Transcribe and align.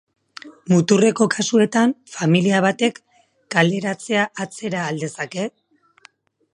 Muturreko 0.71 1.27
kasuetan, 1.33 1.93
familia 2.15 2.63
batek 2.67 2.99
kaleratzea 3.57 4.25
atzera 4.47 4.85
al 4.87 5.03
dezake? 5.05 5.51